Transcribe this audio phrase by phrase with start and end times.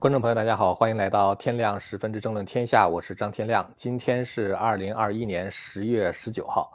[0.00, 3.68] 观众朋友，大家好，欢迎来到天亮十分之争论天下，我是张天亮。
[3.74, 6.70] 今天是二零二一年十月十九号，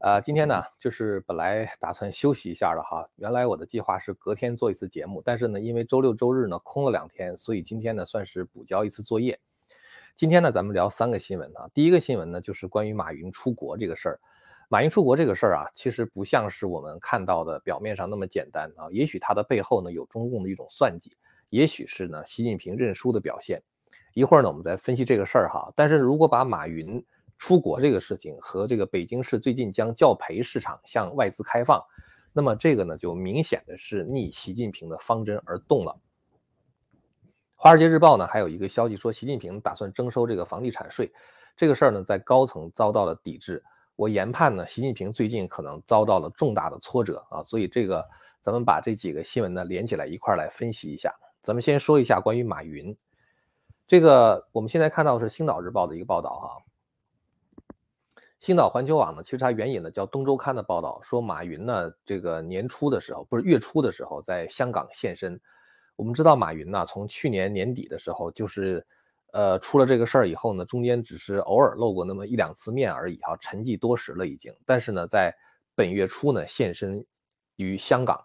[0.00, 9.38] 呃，今天呢，就是本来打算休息一下的哈，原来我的计划是隔天做一次节目，但是呢，因为周六周日呢空了两天，所以今天呢算是补交一次作业。
[10.16, 14.20] 今天呢，咱们聊三个新闻啊，第一个新闻呢就是关于马云出国这个事儿。
[14.68, 21.16] 马云出国这个事儿啊，其实不像是我们看到的表面上那么简单啊，也许他的背后呢有中共的一种算计。
[21.50, 23.62] 也许是呢，习近平认输的表现。
[24.14, 25.72] 一会儿呢，我们再分析这个事儿哈。
[25.74, 27.04] 但是如果把马云
[27.36, 31.82] 出国这个事情和这个北京市最近将教培市场向外资开放，
[32.32, 35.98] 那么这个呢，就明显的是逆习近平的方针而动了。
[37.56, 41.12] 华尔街日报呢，还有一个消息说，习近平打算征收这个房地产税，
[41.56, 43.62] 这个事儿呢，在高层遭到了抵制。
[43.96, 48.04] 我研判呢，习近平最近可能遭到了重大的挫折啊，所以这个
[48.42, 51.14] 咱们把这几个新闻呢连起来一块儿来分析一下。
[51.44, 52.96] 咱们先说一下关于马云，
[53.86, 57.76] 这个我们现在看到是《星岛日报》的一个报道哈。
[58.40, 65.38] 星岛环球网呢，其实它援引的叫《东周刊》的报道，说马云呢，这个年初的时候，不是月初的时候，在香港现身。
[65.96, 68.86] 我们知道马云呢，从去年年底的时候，就是
[69.32, 74.50] 呃出了这个事儿以后呢，中间只是偶尔露过那么一两次面而已哈，沉寂多时了已经。
[74.64, 75.36] 但是呢，在
[75.74, 77.04] 本月初呢，现身
[77.56, 78.24] 于香港。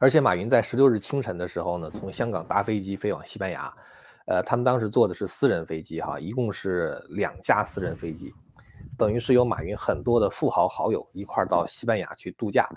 [0.00, 3.72] 而且马云在十六日清晨的时候呢，从香港搭飞机飞往西班牙，
[4.26, 8.32] 呃，他们当时坐的是私人飞机哈，一共是两架私人飞机，
[8.96, 12.68] 等于是有马云很多的富豪好友一块到西班牙去度假。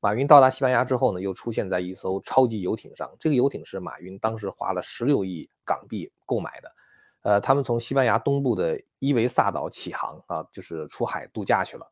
[0.00, 6.72] 马云到达西班牙之后呢，又出现在一艘超级游艇上，这个游艇是马云当时花了十六亿港币购买的，
[7.22, 11.90] 呃，他们从西班牙东部的伊维萨岛起航啊，就是出海度假去了。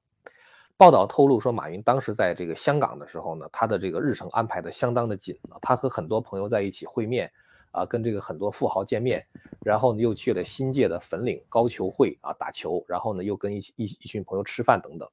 [0.78, 5.34] 报道透露说，马云当时在这个香港的时候呢，他的这个日程安排的相当的紧。
[5.62, 7.32] 他和很多朋友在一起会面，
[7.70, 9.26] 啊，跟这个很多富豪见面，
[9.64, 15.08] 然后呢又去了新界的粉岭高球会啊打球，然后呢又跟一一一群朋友吃饭等等。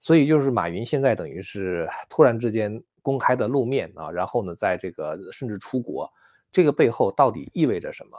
[0.00, 6.12] 所以就是马云现在等于是突然之间公开的露面啊，然后呢在这个甚至出国，
[6.50, 8.18] 这个背后到底意味着什么？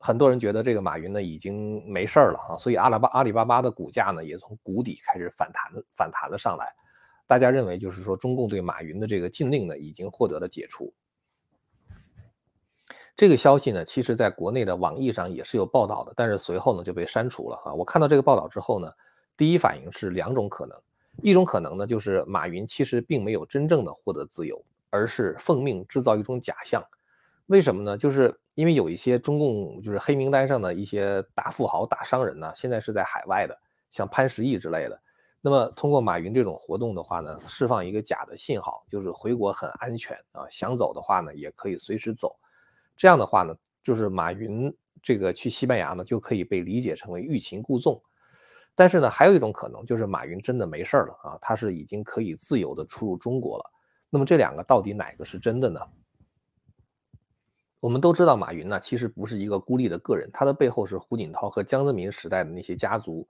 [0.00, 6.74] 很多人觉得这个马云呢已经没事儿了啊，所以阿拉巴阿里巴巴的股价呢也从谷底开始反弹反弹了上来。
[7.26, 10.92] 大家认为就是说中共对马云的这个禁令呢已经获得了解除。
[13.16, 17.72] 这个消息呢，其实在国内的网易上也是有报道的，但是随后呢就被删除了啊。
[17.72, 18.92] 我看到这个报道之后呢，
[19.36, 20.78] 第一反应是两种可能，
[21.22, 26.84] 一种可能呢就是马云其实并没有真正的获得自由，而是奉命制造一种假象。
[27.46, 27.96] 为什么呢？
[27.96, 33.56] 就是因为有一些中共就是黑名单上的一些大富豪、大商人呢，现在是在海外的，
[33.90, 35.00] 像潘石屹之类的。
[35.40, 42.34] 那么通过马云这种活动的话呢，释放一个假的信号，就是回国很安全啊，想走的话呢也可以随时走。
[42.96, 48.02] 这样的话呢，就是马云这个去西班牙呢就可以被理解成为欲擒故纵。
[48.74, 53.70] 但是呢，还有一种可能就是马云真的没事了啊，他是已经可以自由的出入中国了。
[54.10, 55.80] 那么这两个到底哪个是真的呢？
[57.80, 63.26] 我们都知道，马云呢其实不是一个孤立的个人，他的背后是胡锦涛和江泽民时代的那些家族，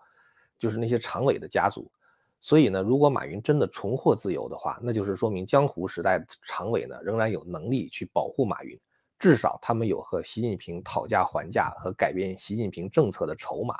[0.59, 1.91] 就是那些常委的家族。
[2.39, 8.79] 所以呢，如果马云真的重获自由的话，那就是说明江湖时代常委呢仍然有能力去保护马云，
[9.19, 13.75] 至少他们有和习近平讨价还价和改变习近平政策的筹码。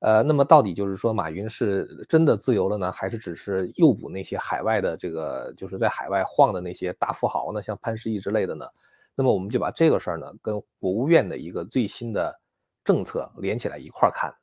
[0.00, 8.66] 呃，那么到底就是说马云是真的自由了呢，还是只是诱捕那些海外的这个就是在海外晃的那些大富豪呢，像潘石屹之类的呢？
[9.14, 12.40] 那么我们就把这个事儿呢，跟国务院的一个最新的
[12.82, 14.34] 政策连起来一块儿看。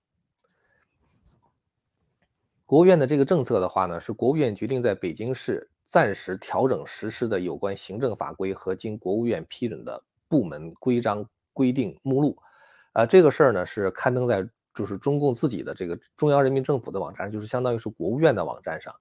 [2.65, 12.37] 国务院的这个政策的话呢，是国务院决定在北京市暂时调整实施的有关行政法规和经国务院批准的部门规章规定目录。
[12.93, 18.95] 呃，这个事儿呢是刊登在就是中共自己的这个中央人民政府的网站，就是相当于是国务院的网站上。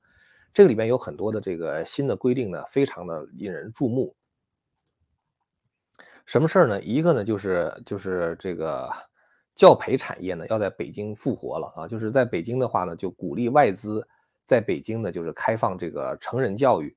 [0.52, 4.16] 这个里面有很多的这个新的规定呢，非常的引人注目。
[6.26, 6.80] 什么事儿呢？
[6.82, 8.88] 一个呢，就是就是这个
[9.54, 11.88] 教培产业呢，要在北京复活了啊！
[11.88, 14.06] 就是在北京的话呢，就鼓励外资
[14.46, 16.96] 在北京呢，就是开放这个成人教育，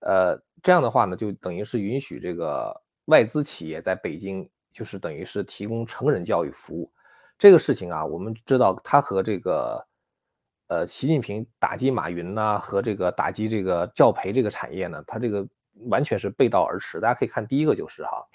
[0.00, 2.74] 呃，这样的话呢，就等于是允许这个
[3.06, 6.90] 外资企业在北京，就是等于是提供成人教育服务。
[7.38, 9.86] 这个事情啊，我们知道它和这个
[10.66, 15.46] 呃，习近平打击马云呐，和这个打击这个教培这个产业呢，它这个
[15.88, 17.00] 完全是背道而驰。
[17.00, 18.26] 大家可以看第一个就是哈。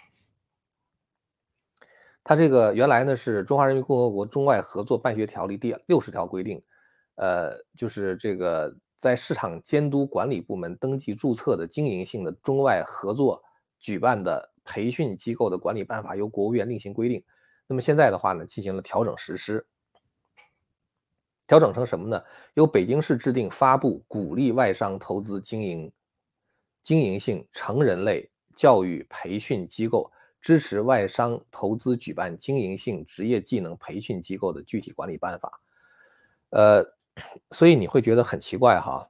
[2.27, 6.61] 它这个原来呢是《中华人民共和国中外合作办学条例》第六十条规定，
[7.15, 13.41] 呃，就是这个在市场监督管理部门登记注册的经营性的中外合作
[13.79, 17.23] 举办的培训机构的管理办法由国务院另行规定。
[17.65, 19.65] 那么现在的话呢，进行了调整实施。
[21.47, 22.21] 调整成什么呢？
[22.55, 25.89] 由北京市制定发布鼓励外商投资经营、
[26.83, 35.61] 经营性成人类教育培训机构，支持外商投资举办经营性职业技能培训机构的具体管理办法。
[36.49, 36.85] 呃，
[37.51, 39.09] 所以你会觉得很奇怪哈。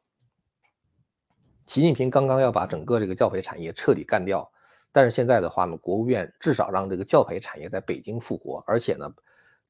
[1.65, 4.49] 习近平刚刚要把整个这个教培产业彻底干掉，
[4.91, 9.11] 但是现在的话呢，国务院至少让这个教培产业在北京复活，而且呢，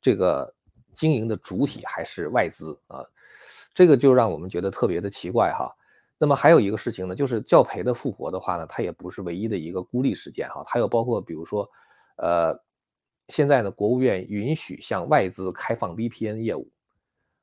[0.02, 0.54] 这个。
[0.94, 3.06] 经营的主体还是外资啊，
[3.72, 5.72] 这个就让我们觉得特别的奇怪哈。
[6.18, 11.70] 那么还有一个事情呢，就是教培的复活的话呢，它也不是唯一的一个孤立事件哈，它又包括比如说，
[12.18, 12.60] 呃，
[13.28, 16.68] 现在呢，国务院允许向外资开放 VPN 业务，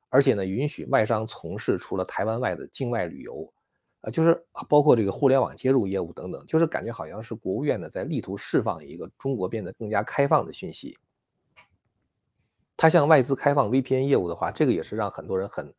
[0.09, 3.53] 而且呢，允许外商从事除了台湾外的境外旅游，
[4.01, 10.97] 啊，就是包括这个互联网接入业务等等，就是感觉好像是国务院呢在力图释放一个中国变得更加开放的讯息。
[12.75, 15.73] 他向外资开放 VPN 业务的话，这个也是让很多人很，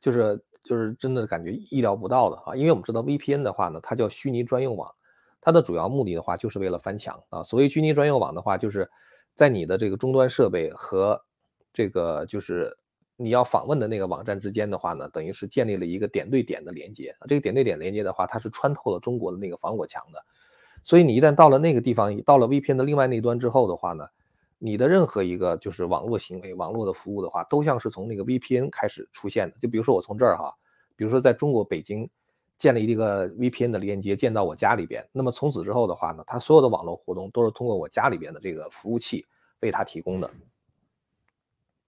[0.00, 2.56] 就是就是真的感觉意料不到的啊！
[2.56, 4.92] 因为我们知道 VPN 的话呢，它叫虚拟专用网，
[5.40, 7.40] 它的主要目的的话就是为了翻墙啊。
[7.44, 8.90] 所谓虚拟专用网的话，就是
[9.36, 11.22] 在你的这个终端设备和
[11.72, 12.76] 这个就是
[13.16, 17.14] 你要访问的那个网站之间的话呢，等于是建立了一个点对点的连接。
[17.28, 20.18] 这个点对点连接的话，它是穿透了中国的那个防火墙的，
[20.82, 24.04] 所以你一旦到了那个地方，到了 VPN 的另外那端之后的话呢？
[24.58, 29.56] 你的任何一个就是网络行为、网络的服务的话，都像是从那个 VPN 开始出现的。
[29.58, 30.50] 就比如说我从这儿哈，
[30.96, 32.08] 比如说在中国北京
[32.56, 39.26] 建立一个 VPN 的连接，建到我家里边，那么从此之后的话呢，它所有的网络活动都是通过我家里边的这个服务器
[39.60, 40.30] 为它提供的。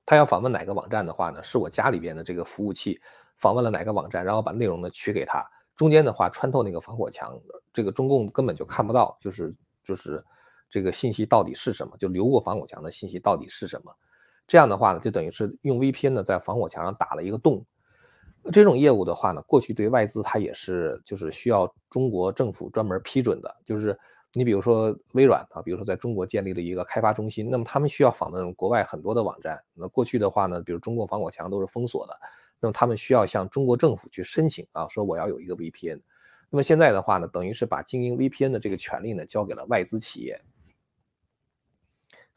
[0.04, 3.00] 他要访问哪个网站的话呢，是我家里边的这个服务器
[3.36, 5.42] 访问了哪个网站，然后把内容呢取给他，
[5.74, 7.40] 中间的话穿透那个防火墙，
[7.72, 10.22] 这个中共根本就看不到，就是就是。
[10.70, 11.96] 这个信息到底是什么？
[11.98, 13.92] 就流过防火墙的信息到底是什么？
[14.46, 17.64] 这样的话呢，就等于是用 VPN 呢在防火墙上打了一个洞。
[18.52, 23.54] 这种业务的话呢，过去对外资它也是就是需要中国政府专门批准的。
[23.66, 23.98] 就是
[24.32, 29.62] 你比如说微软啊，比如说在中国建立了一个开发中心，那么他们需要访问国外很多的网站。
[29.74, 32.16] 那过去的话呢，比如中国防火墙都是封锁的，
[32.58, 36.00] 那么他们需要向中国政府去申请啊，说我要有一个 VPN。
[36.48, 40.40] 那么现在的话呢，等于是把经营 VPN 的这个权利呢交给了外资企业。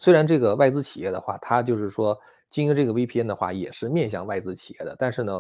[0.01, 2.19] 虽然这个外资企业的话，它就是说
[2.49, 5.39] 经营这个 VPN 的话，也是面向外资企业的，但是呢，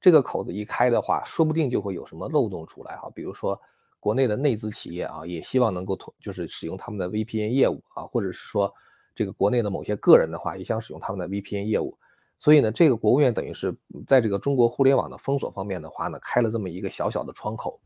[0.00, 3.10] 这个口子一开的话，说不定就会有什么漏洞出来哈。
[3.16, 3.60] 比如说
[3.98, 8.72] 国内的内资企业啊，也希望能够通，就是使用他们的 VPN 业务啊，或者是说
[9.12, 11.98] 这个国内的某些个人的话，也想使用他们的 VPN 业务。
[12.38, 13.76] 所以呢，这个国务院等于是
[14.06, 17.80] 在这个中国互联网的封锁方面的话呢，开了这么一个小小的窗口。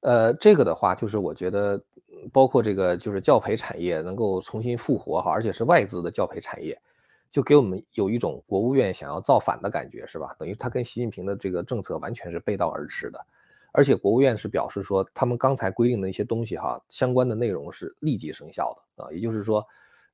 [0.00, 1.80] 呃，这个的话，就是我觉得。
[2.32, 6.80] 包括这个就是教培产业能够重新复活哈，而且是外资的教培产业，
[7.30, 10.34] 就给我们有一种国务院想要造反的感觉，是吧？
[10.38, 13.18] 等于他跟习近平的这个政策完全是背道而驰的，
[13.72, 19.66] 而且国务院是表示说，他们刚才规定的一些东西哈，相关的内容是立即生效的啊，也就是说，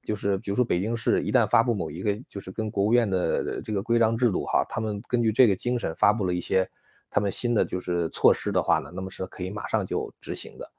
[0.02, 6.68] 就是比如说北京市一旦发布某一个就是跟国务院的这个规章制度哈，他们根据这个精神发布了一些
[7.10, 10.70] 他们新的就是措施的话呢，那么是可以马上就执行的。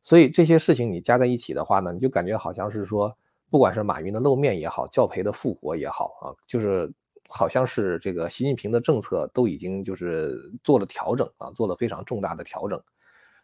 [0.00, 3.14] 所以这些事情你加在一起的话呢，你就感觉好像是说，
[3.50, 6.90] 不管是马云的露面也好，教培的复活也好啊，就是
[7.28, 12.80] 好像是这个习近平的政策都已经就是做了调整啊，做了非常重大的调整。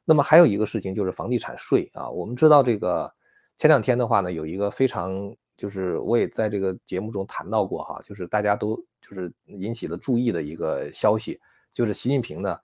[0.04, 3.12] 那么还有一个事情就是房地产税啊，我们知道这个
[3.56, 11.40] 前两天的话呢，有一个非常就是我也在这个节目中谈到过哈，就是大家都就是引起了注意的一个消息，
[11.73, 12.56] 就是习近平呢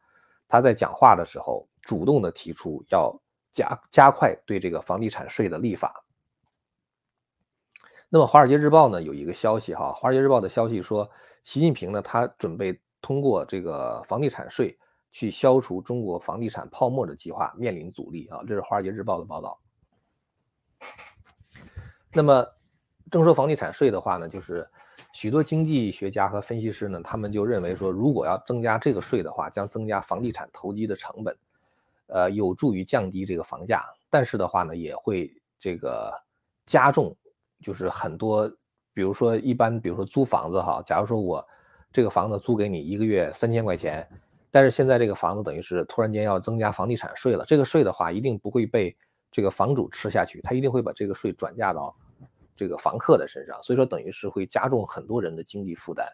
[0.49, 3.20] 他在讲话的时候主动的提出要。
[3.52, 6.04] 加加快对这个房地产税的立法。
[8.09, 11.09] 那么《华尔街日报》呢有一个消息哈，《华尔街日报》的消息说，
[11.45, 14.76] 习近平呢他准备通过这个房地产税
[15.12, 19.61] 去消除中国房地产泡沫的计划面临阻力啊，这是《华尔街日报》的报道。
[22.12, 22.45] 那么
[23.11, 24.69] 征收房地产税的话呢，就是
[25.12, 31.37] 许多经济学家和分析师呢，他们就认为说，如果要增加这个税的话，将增加房地产投机的成本。
[32.12, 36.12] 呃，有助于降低这个房价，但是的话呢，也会这个
[36.66, 37.16] 加重，
[37.62, 38.48] 就是很多，
[38.92, 41.46] 比如说一般，比如说租房子哈，假如说我
[41.92, 44.08] 这个房子租给你一个月三千块钱，
[44.50, 48.96] 但是现在这个房子等于是突然间要增加房地产税了，这个税的话一定不会被
[49.30, 51.94] 这个房主吃下去，他一定会把这个税转嫁到
[52.56, 56.06] 这个房客的身上，所以说等于是会加重很多人的经济负担。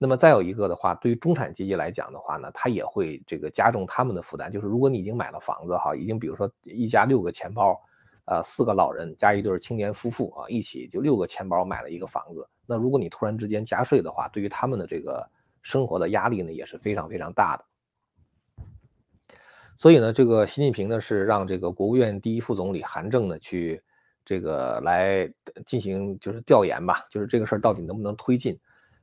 [0.00, 4.50] 那么再有一个的话，对于中产阶级来讲的话呢，它也会这个加重他们的负担。
[4.50, 7.76] 就是如果你已经买了房子哈，已经比如说一家六个钱包，
[8.26, 12.48] 呃，四个老人加一对青年夫妇啊，一起就六个钱包买了一个房子。
[12.64, 15.28] 那如果你突然之间加税的话，对于他们的这个
[15.62, 17.64] 生活的压力呢，也是非常非常大的。
[19.76, 23.82] 所以呢，这个习近平呢是让这个国务院第一副总理韩正呢去
[24.24, 25.28] 这个来
[25.66, 28.56] 进行就是调研吧，就是这个事儿到底能不能推进。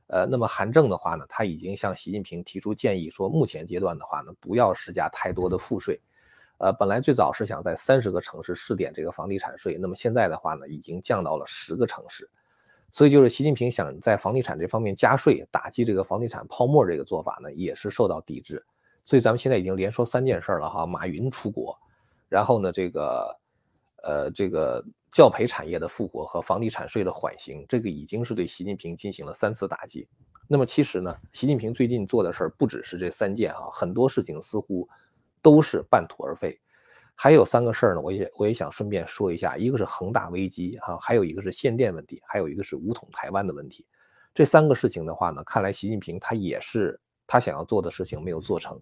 [0.08, 6.00] 呃，那么韩正的话呢，他已经向习近平提出建议，说目前阶段的话呢，不要施加太多的赋税。
[6.58, 12.30] 呃，本来最早是想在三十个城市试点这个房地产税，那么现在的话呢，已经降到了十个城市。
[12.92, 18.64] 所以就是习近平想在房地产这方面加税，打击这个房地产泡沫这个做法呢，也是受到抵制。
[19.02, 21.76] 所以咱们现在已经连说三件事了哈，马云出国，
[22.28, 23.36] 然后呢，这个，
[24.02, 24.84] 呃，这个。
[25.16, 30.06] 教培产业的复活和房地产税的缓刑，这个已经是对习近平进行了三次打击。
[30.46, 34.86] 那么其实呢，习近平最近做的事儿不只是这三件啊，很多事情似乎
[35.40, 36.60] 都是半途而废。
[37.14, 43.86] 还有三个事儿呢，我也我也想顺便说一下，一个是恒大危机哈，还有一个是限电问题，还有一个是武统台湾的问题。
[44.34, 48.78] 这三个事情的话呢，看来习近平他也是他想要做的事情没有做成。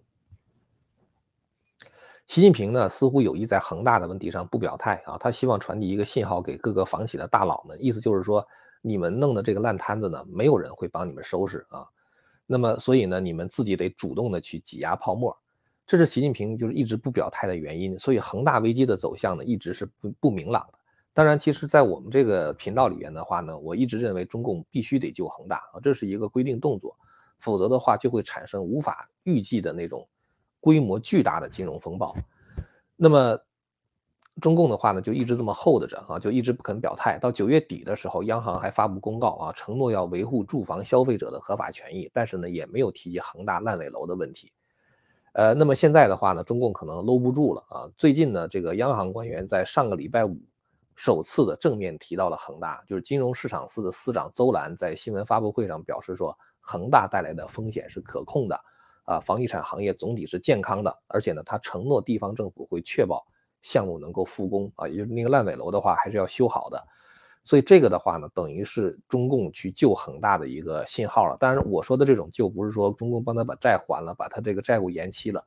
[2.27, 8.45] 习近平呢，似乎有意在恒大的问题上不表态啊，他希望传递一个信号给各个房企的大佬们，意思就是说，
[8.81, 11.85] 你们弄的这个烂摊子呢，没有人会帮你们收拾啊。
[12.47, 15.35] 那么，所以呢，你们自己得主动的去挤压泡沫，
[15.85, 17.97] 这是习近平就是一直不表态的原因。
[17.97, 20.79] 所以，恒大危机的走向呢，一直是不不明朗的。
[21.13, 26.97] 当然，其实，在我们这个频道里边的话呢，我一直认为中共必须得救恒大啊，这是一个规定动作，
[27.39, 30.07] 否则的话就会产生无法预计的那种。
[30.65, 32.15] 规模巨大的金融风暴，
[32.95, 33.39] 那么
[34.41, 37.19] 中共的话呢，就一直这么厚着着啊，就一直不肯表态。
[37.19, 44.51] 到九月底的时候，央行还发布公告啊，承诺要维护住房消费者的合法权益，但是呢，也没有提及恒大烂尾楼的问题。
[45.33, 47.87] 呃，那么现在的话呢，中共可能搂不住了啊。
[47.95, 50.35] 最近呢，这个央行官员在上个礼拜五
[50.95, 58.59] 首次的正面提到了恒大，就是金融市场司的司长邹兰在新闻发布会上表示说，恒大带来的风险是可控的。
[59.05, 63.25] 啊，房地产行业总体是健康的，而且呢，他承诺地方政府会确保
[63.61, 66.83] 项目能够复工啊，也就是那个烂尾楼的话还是要修好的，
[67.43, 71.37] 所以这个的话呢，等于是中共去救恒大的一个信号了。
[71.39, 75.45] 当然，我说的这种救不是说中共帮他把债还了，把他这个债务延期了，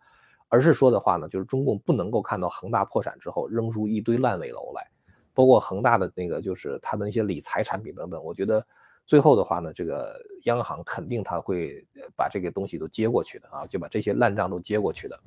[0.49, 4.89] 而是说的话呢，就是中共不能够看到恒大破产之后扔出一堆烂尾楼来，
[5.35, 8.65] 包括恒大的那个就是他的那些理财产品等等，我觉得。
[9.09, 11.83] 最后的话呢，这个央行肯定他会
[12.15, 15.19] 把这个东西都接过去的啊，就把这些烂账都接过去的。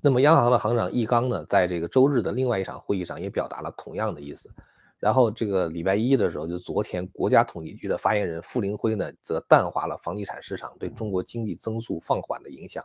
[0.00, 4.50] 那么央行的行长易纲呢，在这个周日的另外一场会议上也表达了同样的意思。
[4.98, 12.82] 然后这个礼拜一的时候，就昨天国家统计局的发言人傅林辉呢，则淡化了房地产市场对中国经济增速放缓的影响。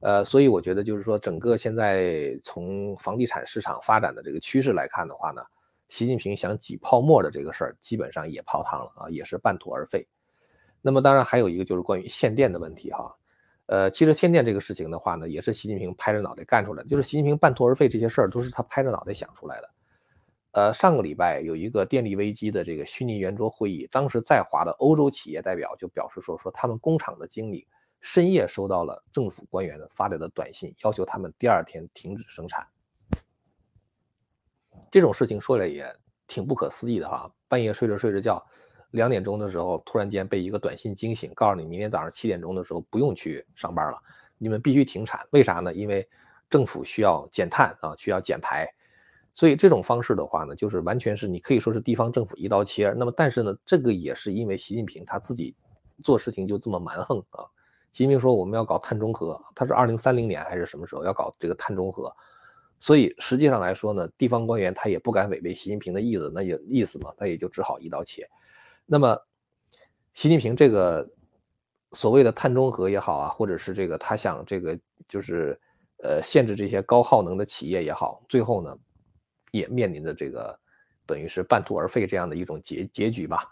[0.00, 5.42] 呃，所以我觉得就是说，整个现在从房地产市场发展的这个趋势来看的话呢。
[5.92, 10.08] 习近平想挤泡沫的这个事儿，基本上也泡汤了啊，也是半途而废。
[10.80, 13.14] 那么当然还有一个就是关于限电的问题哈，
[13.66, 19.70] 呃，其实限电这个事情的话呢，也是习近平拍着脑袋干出来的，就是习近平半途而废这些事儿都是他拍着脑袋想出来的。
[20.52, 27.68] 呃，上个礼拜有一个电力危机的这个虚拟圆桌会议，当时在华的欧洲企业代表就表示说，说他们工厂的经理
[28.00, 32.66] 深夜收到了政府官员发来的短信，要求他们第二天停止生产。
[34.92, 35.90] 这种事情说来也
[36.26, 38.44] 挺不可思议的哈，半夜睡着睡着觉，
[38.90, 43.96] 两点钟的时候突然间被一个短信惊醒，告诉你明天早上七点钟的时候不用去上班了，
[44.36, 45.26] 你们必须停产。
[45.30, 45.72] 为啥呢？
[45.72, 46.06] 因为
[46.50, 48.68] 政府需要减碳啊，需要减排。
[49.32, 52.92] 所以这种方式的话呢，就是完全是你可以说是地方政府一刀切。
[52.94, 55.56] 那么但是呢，这个也是因为习近平他自己
[56.04, 57.48] 做事情就这么蛮横啊。
[57.94, 62.14] 习近平说我们要搞碳中和，他是二零三零年还是什么时候要搞这个碳中和？
[62.82, 68.28] 所以实际上来说呢，地方官员他也不敢违背习近平的意思，那也意思嘛，他也就只好一刀切。
[68.84, 69.16] 那么，
[70.14, 71.08] 习近平这个
[71.92, 75.56] 所谓的碳中和也好啊，或者是这个他想这个就是
[76.02, 78.76] 呃限制这些高耗能的企业也好，最后呢
[79.52, 80.58] 也面临着这个
[81.06, 83.46] 等于是半途而废这样的一种结结局吧。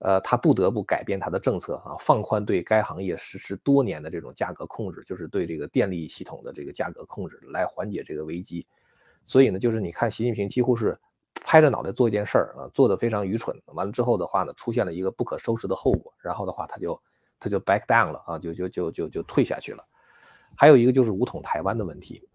[0.00, 8.66] 呃，他不得不改变他的政策啊，放宽对该行业实施多年的这种价格控制，就是对这个电力系统的这个价格控制，来缓解这个危机。
[9.24, 10.98] 所以呢，就是你看习近平几乎是
[11.42, 13.56] 拍着脑袋做一件事儿啊，做的非常愚蠢。
[13.66, 17.00] 完了之后的话呢，出现了一个不可收拾的后果，然后的话他就
[17.40, 19.82] 他就 back down 了啊，就就就就就退下去了。
[20.56, 22.28] 还有一个就是武统台湾的问题。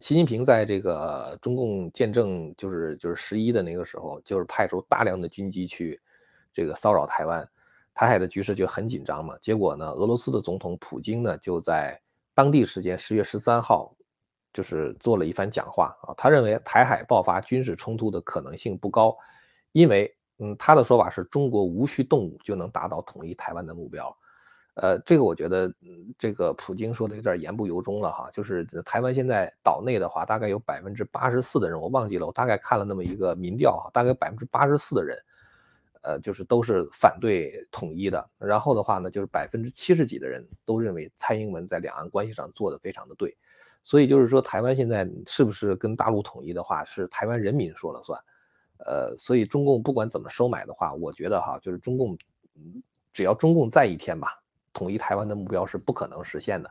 [0.00, 6.00] 习近平在这个中共建政就是就是十一的那个时候，就是派出大量的军机去
[6.52, 7.48] 这个骚扰台湾。
[7.94, 9.36] 台海的局势就很紧张嘛。
[9.42, 12.00] 结果呢，俄罗斯的总统普京呢就在
[12.32, 13.92] 当地时间十月十三号，
[14.52, 16.14] 就是做了一番讲话啊。
[16.16, 19.16] 他认为台海爆发军事冲突的可能性不高，
[19.72, 24.16] 因为嗯，他的说法是中国无需动武就能达到统一台湾的目标。
[24.80, 25.72] 呃，这个我觉得，
[26.16, 28.30] 这个普京说的有点言不由衷了哈。
[28.32, 35.18] 就是台湾现在岛内的话，大概有百分之八十四的人，我忘记了，我大概看了那么一个民调哈，大概百分之八十四的人，
[36.02, 38.24] 呃，就是都是反对统一的。
[38.38, 43.36] 然后的话呢，就是百分之七十几的人都认为蔡英文在两岸关系上做的非常的对。
[43.82, 48.20] 所以就是说，台湾现在是不是跟大陆统一的话，是台湾人民说了算。
[48.86, 52.16] 呃，所以中共不管怎么收买的话，我觉得哈，就是中共，
[53.12, 54.40] 只要中共在一天吧。
[54.78, 56.70] 统一台湾的目标是不可能实现的，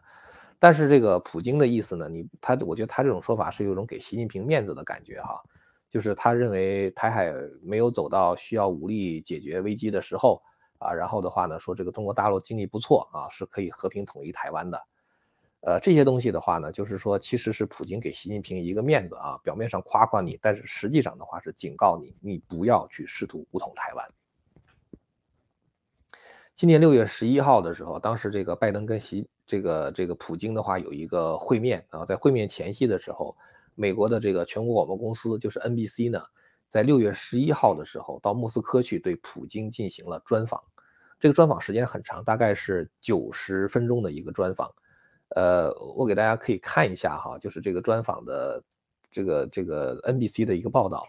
[0.58, 2.08] 但是这个普京的意思呢？
[2.08, 5.44] 你他，我觉得他这种说法是有一种给习近平面子的感觉哈，
[5.92, 10.42] 就是他认为台海没有走到需要武力解决危机的时候
[10.80, 14.82] 啊，然后的话呢，说这个中国大陆经济不错啊，是可以和平统一台湾的，
[15.62, 24.08] 呃，这些东西的话呢，就是说其实是普京给习近平一个面子啊，表面上夸夸你，但是实际上的话是警告你，你不要去试图武统台湾。
[26.58, 33.38] 今年六月十一号的时候，当时这个拜登跟习这个这个普京的话有一个会面啊，在会面前夕的时候，
[33.76, 36.20] 美国的这个全国广播公司就是 NBC 呢，
[36.68, 40.60] 在六月十一号的时候到莫斯科去对普京进行了专访，
[41.20, 44.68] 这个专访时间很长，大概是九十分钟的一个专访，
[45.36, 48.64] 呃，我给大家可以看一下哈，就是这个专访的
[49.12, 51.08] 这个这个 NBC 的一个报道。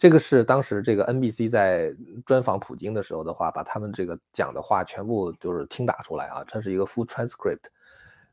[0.00, 7.64] 这个是当时这个 NBC 在专访普京的时候的话，把他们这个讲的话全部就是听打出来啊，这是一个 full transcript。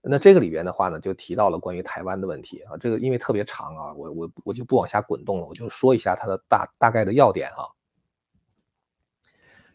[0.02, 7.68] 那这个里边的话呢，就提到了关于台湾的问题啊，这个因为特别长啊，我我我就不往下滚动了，我就说一下它的大大概的要点啊。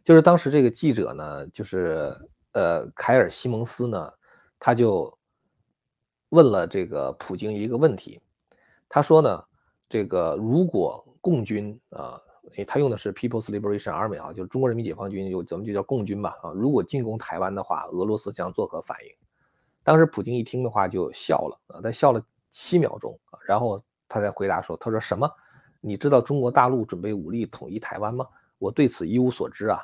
[0.02, 2.16] 就是当时这个记者呢，就是
[2.52, 4.10] 呃凯尔西蒙斯呢，
[4.58, 5.18] 他就
[6.30, 8.18] 问了这个普京一个问题，
[8.88, 9.44] 他说呢，
[9.90, 12.20] 这个如果共军啊，
[12.56, 16.50] 诶，他用的是 People's Liberation Army 啊，就是中国人民解放军，就咱们就叫共军吧啊。
[16.50, 19.10] 如果进攻台湾的话，俄罗斯将作何反应？
[19.82, 25.30] 当时普京一听的话就笑了啊，他笑了七秒钟，然后他才回答说：“他说什么？
[25.80, 28.26] 你知道中国大陆准备武力统一台湾吗？
[28.58, 29.82] 我对此一无所知啊。”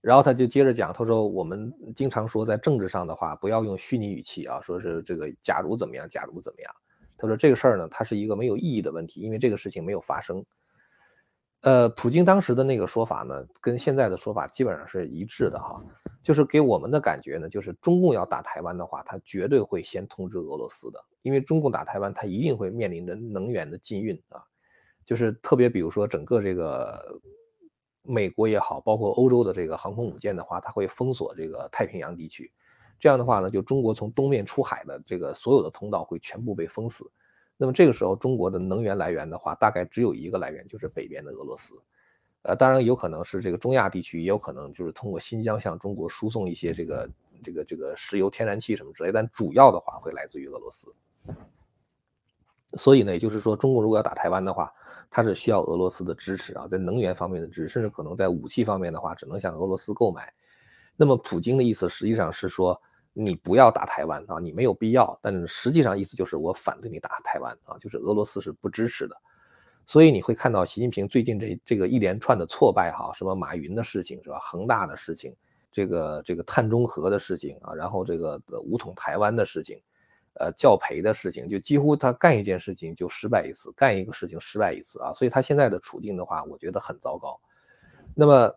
[0.00, 6.72] 然后他就接着讲，他说：“我们经常说在政治上的话，不要用虚拟语气啊，说是这个假如怎么样，假如怎么样。”
[7.18, 10.44] 他说这个事儿呢，它是一个没有意义的问题，因为这个事情没有发生。
[11.62, 15.82] 呃，普京当时的那个说法呢，跟现在的说法基本上是一致的哈，
[16.22, 24.40] 就是给我们的感觉呢，就是中共要打台湾的话，他绝对会先通知俄罗斯的，因为中共打台湾，他一定会面临着能源的禁运啊，
[25.04, 27.20] 就是特别比如说整个这个
[28.02, 32.52] 美国也好，包括欧洲的这个航空母舰的话，它会封锁这个太平洋地区。
[32.98, 37.10] 这样的话呢，就中国从东面出海的这个所有的通道会全部被封死。
[37.56, 41.74] 那么这个时候，中国的能源来源的话，大概只有一个来源，就是北边的俄罗斯。
[42.42, 47.10] 呃，当然有可能是这个中亚地区，也有可能就是通过新疆向中国输送一些这个
[47.42, 49.10] 这个这个石油、天然气什么之类。
[49.10, 50.94] 但主要的话会来自于俄罗斯。
[52.74, 54.72] 所以呢，也就是说，中国如果要打台湾的话，
[55.10, 60.32] 它是需要俄罗斯的支持啊，在能源方面的支持，甚至可能在武器方面的话，只能向俄罗斯购买。
[60.96, 62.80] 那么普京的意思实际上是说，
[63.12, 65.18] 你不要打台湾啊，你没有必要。
[65.20, 69.16] 但是实际上意思就是我反对你打台湾啊，就是俄罗斯是不支持的。
[69.84, 75.34] 所以你会看到习近平最近这这个一连串的挫败哈，什么马云的事情是吧，恒大的事情，
[75.70, 79.80] 这个这个碳中和的事情啊，然后这个武统台湾的事情，
[80.40, 85.12] 呃，教培的事情，就几乎他干一件事情就失败一次，干一个事情失败一次啊。
[85.14, 87.38] 所以他现在的处境的话，我觉得很糟糕。
[88.14, 88.54] 那么。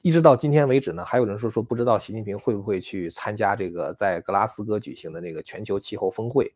[0.00, 6.52] 一直到今天为止呢，还有人说说不知道习近平会不会去参加这个在格拉斯哥举行的那个全球气候峰会。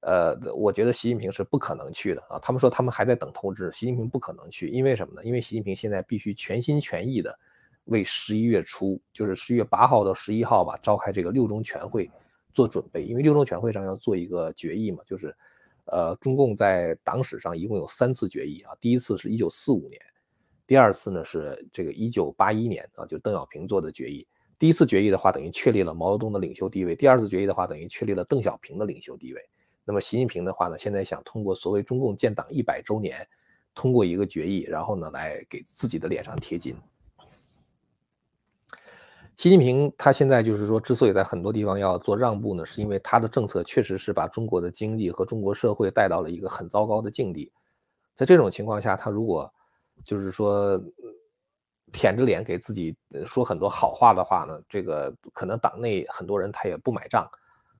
[0.00, 2.38] 呃，我觉得习近平是不可能去的啊。
[2.40, 5.24] 他们说他们还在等通知，习近平不可能去，因为什么呢？
[5.24, 7.36] 因为习近平现在必须全心全意的
[7.84, 12.10] 为十一月初，就是十一月八号到十一号吧，召开这个六中全会
[12.52, 13.04] 做准备。
[13.04, 15.34] 因为六中全会上要做一个决议嘛，就是
[15.86, 20.00] 呃，中共在党史上一共有三次决议啊，第一次是一九四五年。
[20.68, 24.28] 第二次呢是这个一九八一年啊，就邓小平做的决议。
[24.58, 29.40] 第一次决议的话，等于确立了毛泽东的领袖地位；第二次决议的话，等于确立了邓小平的领袖地位。
[29.82, 33.26] 那么习近平的话呢，现在想通过所谓中共建党一百周年，
[33.74, 36.76] 通过一个决议，然后呢来给自己的脸上贴金。
[39.36, 47.50] 习近平他现在就是说，之所以在很多地方要做让步呢，是因为他的政策确实是把中国的经济和中国社会带到了一个很糟糕的境地。
[48.14, 49.50] 在这种情况下，他如果
[50.04, 50.80] 就是说，
[51.92, 57.28] 舔着脸给自己说很多好话的话呢，这个可能党内很多人他也不买账，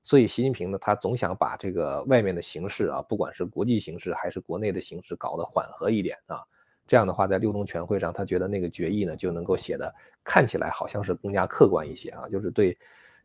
[0.03, 6.41] 所以习近平呢，他总想把这个外面的形势啊，不管是国际形势还是国内的形势，搞得缓和一点啊。
[6.87, 12.75] 这样的话，在六中全会上，他觉得那个决议呢，就能够写的看起来好像是更加客观一些啊，就是对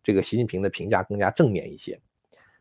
[0.03, 1.99] 这个习近平的评价更加正面一些。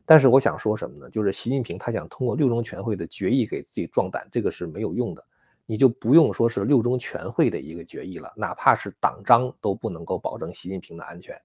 [0.06, 1.10] 但是我想说什么呢？
[1.10, 5.26] 就是习近平他想通过六中全会的决议给自己壮胆，这个是没有用的。
[5.66, 11.40] 你就不用说是六中全会的一个决议了，哪怕是党章都不能够保证习近平的安全。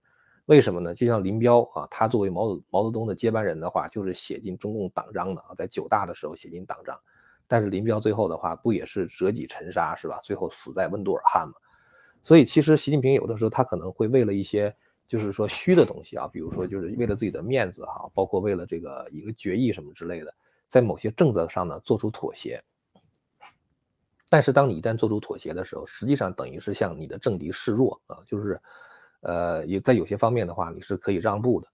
[0.47, 0.95] 为什么呢？
[0.95, 6.99] 就像林彪啊，他作为毛毛泽东的接班人的话，就是写进中共党章的啊，在九大的时候写进党章。
[7.47, 10.19] 但是林彪最后的话不也是折戟沉沙是吧？
[10.23, 11.55] 最后死在温都尔汗嘛。
[12.23, 14.75] 所以其实习近平有的时候他可能会为了一些
[15.07, 20.35] 就是说虚的东西啊，比如说就是为了自己的面子哈，包括为了这个一个决议什么之类的，
[20.67, 22.63] 在某些政策上呢做出妥协。
[24.29, 28.61] 但是当你一旦做出妥协的时候，实际上等于是向你的政敌示弱啊，就是
[29.21, 31.69] 呃也在有些方面的话你是可以让步的。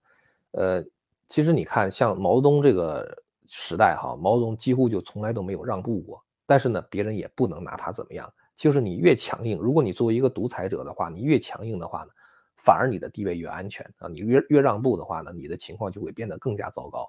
[0.51, 0.85] 呃，
[1.27, 3.23] 其实你看像毛泽东这个。
[3.47, 8.27] 时代哈，毛泽东几乎就从来都没有让步过，但是呢，别人也不能拿他怎么样。
[8.55, 12.09] 就是你越强硬，如果你作为一个独裁者的话，你越强硬的话呢，
[12.57, 14.07] 反而你的地位越安全啊。
[14.07, 17.07] 你越越让步的话呢，你的情况就会变得更加糟糕。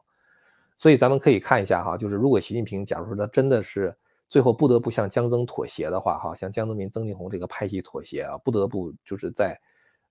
[0.76, 3.96] 所以咱们可以看一下哈，就是如果习近平假如说他真的是
[4.28, 9.58] 最后不得不向江曾妥协的话哈，向江泽民、曾庆红这个派系妥协啊，不得不就是在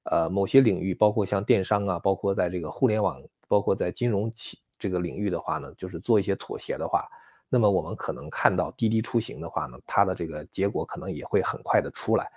[0.03, 4.59] 呃某些领域，包括像电商啊，包括在这个互联网，包括在金融企。
[4.77, 7.07] 这个领域的话呢，就是做一些妥协的话，
[7.47, 12.29] 那么我们可能看到滴滴出行的话呢，它的这个结果可能也会很快的出来。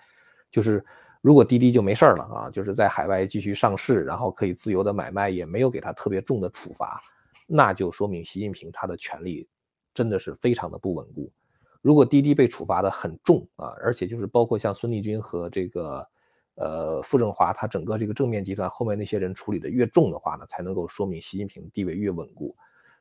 [0.49, 0.83] 就是
[1.21, 7.03] 如果滴滴就没事了啊，就是在海外继续上市，然后可以自由的买卖，也没有给他特别重的处罚，
[7.49, 9.49] 那就说明习近平他的权力
[9.93, 11.29] 真的是非常的不稳固。
[11.89, 16.07] 如果滴滴被处罚的很重啊，而且就是包括像孙立军和这个。
[16.61, 22.57] 呃，傅政华他整个这个正面集团后面那些人处理的越重的话呢，才能够说明习近平地位越稳固。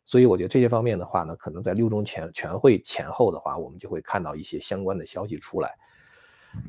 [0.06, 5.76] 所以我觉得这些方面的话呢，可能在六中全全会前后的话，我们就会看到一些相关的消息出来。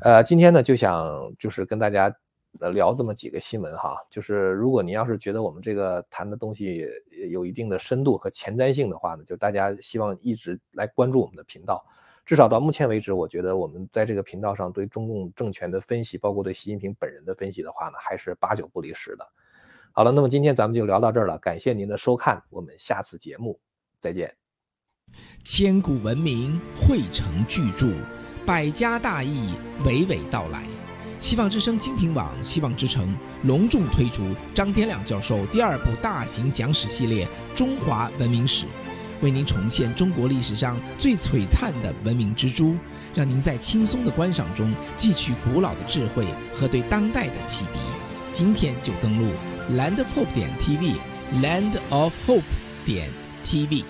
[0.00, 2.10] 呃，今天呢就想就是跟大家
[2.58, 6.86] 呃聊这么几个新闻哈，就是如果您要是觉得我们这个谈的东西
[7.30, 11.84] 有一定的深度和前瞻性的话呢，就大家希望一直来关注我们的频道。
[12.28, 19.26] 至少到目前为止，我觉得我们在这个频道上对中共政权的分析，包括对习近平本人的分析的话呢，还是八九不离十的。
[19.92, 23.58] 好了，那么今天咱们就聊到这儿了，感谢您的收看，我们下次节目
[23.98, 24.30] 再见。
[25.42, 27.94] 千古文明汇成巨著，
[28.44, 30.66] 百家大义娓娓道来。
[31.18, 34.22] 希望之声精品网，希望之城隆重推出
[34.54, 38.66] 张天亮教授第二部大型讲史系列《中华文明史》。
[39.20, 42.76] 为您重现中国历史上最璀璨的文明之珠，
[43.14, 47.78] 让您在轻松的观赏中汲取古老的智慧和对当代的启迪。
[48.32, 49.32] 今天就登录
[49.70, 52.42] landofhope 点 tv，land of hope
[52.86, 53.08] 点
[53.44, 53.82] tv。